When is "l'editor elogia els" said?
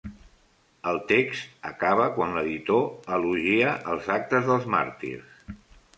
2.37-4.09